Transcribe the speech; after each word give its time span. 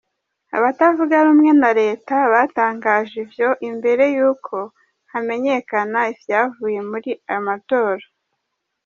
Abatavuga 0.57 1.15
rumwe 1.25 1.51
na 1.61 1.71
reta 1.81 2.15
batangaje 2.33 3.15
ivyo 3.25 3.49
imbere 3.69 4.03
y'uko 4.15 4.55
hamenyekana 5.11 5.99
ivyavuye 6.13 6.79
muri 6.89 7.11
ayo 7.29 7.41
matora. 7.47 8.05